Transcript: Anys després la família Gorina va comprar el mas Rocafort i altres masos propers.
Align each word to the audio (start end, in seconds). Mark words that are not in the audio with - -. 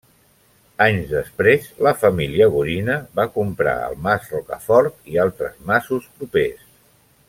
Anys 0.85 1.03
després 1.11 1.67
la 1.87 1.91
família 2.05 2.47
Gorina 2.55 2.97
va 3.21 3.27
comprar 3.37 3.77
el 3.91 4.01
mas 4.09 4.29
Rocafort 4.35 5.01
i 5.15 5.25
altres 5.29 5.57
masos 5.73 6.13
propers. 6.23 6.71